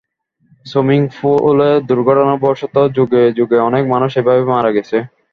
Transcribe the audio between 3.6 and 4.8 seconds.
অনেক মানুষ এভাবে মারা